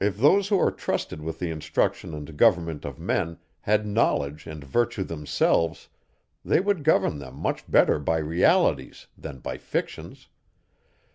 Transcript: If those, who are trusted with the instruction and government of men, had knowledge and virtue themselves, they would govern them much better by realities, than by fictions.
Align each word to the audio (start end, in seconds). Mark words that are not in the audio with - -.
If 0.03 0.17
those, 0.17 0.47
who 0.47 0.59
are 0.59 0.71
trusted 0.71 1.21
with 1.21 1.37
the 1.37 1.51
instruction 1.51 2.15
and 2.15 2.35
government 2.35 2.85
of 2.85 2.97
men, 2.97 3.37
had 3.59 3.85
knowledge 3.85 4.47
and 4.47 4.63
virtue 4.63 5.03
themselves, 5.03 5.89
they 6.43 6.59
would 6.59 6.83
govern 6.83 7.19
them 7.19 7.35
much 7.35 7.69
better 7.69 7.99
by 7.99 8.17
realities, 8.17 9.05
than 9.15 9.37
by 9.37 9.59
fictions. 9.59 10.29